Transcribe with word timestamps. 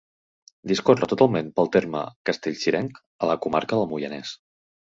Discorre 0.71 1.09
totalment 1.11 1.51
pel 1.59 1.69
terme 1.77 2.01
castellcirenc, 2.31 2.99
a 3.27 3.33
la 3.33 3.39
comarca 3.47 3.81
del 3.83 3.91
Moianès. 3.93 4.35